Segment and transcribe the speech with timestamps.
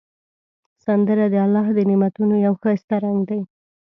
[0.83, 3.41] سندره د الله د نعمتونو یو ښایسته رنگ دی